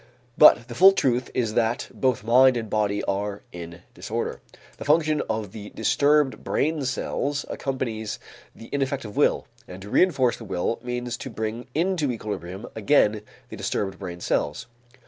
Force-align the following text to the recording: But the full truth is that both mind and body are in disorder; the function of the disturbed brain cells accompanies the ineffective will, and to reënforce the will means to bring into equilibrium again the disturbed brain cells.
But 0.35 0.67
the 0.67 0.73
full 0.73 0.93
truth 0.93 1.29
is 1.35 1.53
that 1.53 1.87
both 1.93 2.23
mind 2.23 2.57
and 2.57 2.71
body 2.71 3.03
are 3.03 3.43
in 3.51 3.83
disorder; 3.93 4.41
the 4.77 4.83
function 4.83 5.21
of 5.29 5.51
the 5.51 5.69
disturbed 5.75 6.43
brain 6.43 6.83
cells 6.85 7.45
accompanies 7.51 8.17
the 8.55 8.67
ineffective 8.71 9.15
will, 9.15 9.45
and 9.67 9.79
to 9.83 9.91
reënforce 9.91 10.37
the 10.39 10.43
will 10.45 10.79
means 10.81 11.17
to 11.17 11.29
bring 11.29 11.67
into 11.75 12.11
equilibrium 12.11 12.65
again 12.73 13.21
the 13.49 13.55
disturbed 13.55 13.99
brain 13.99 14.19
cells. 14.21 14.65